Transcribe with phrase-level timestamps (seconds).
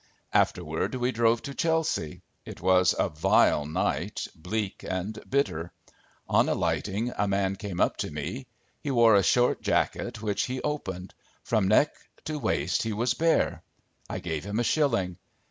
[0.33, 2.23] Afterward we drove to Chelsea.
[2.43, 5.71] It was a vile night, bleak and bitter.
[6.27, 8.47] On alighting, a man came up to me.
[8.79, 11.13] He wore a short jacket which he opened.
[11.43, 11.93] From neck
[12.25, 13.61] to waist he was bare.
[14.09, 15.17] I gave him a shilling.